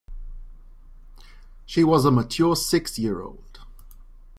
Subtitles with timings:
[1.67, 3.59] She was a mature six-year-old.